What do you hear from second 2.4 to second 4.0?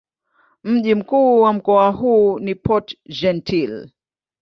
Port-Gentil.